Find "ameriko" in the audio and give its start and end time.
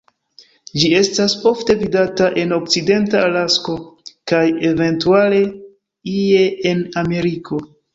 7.09-7.67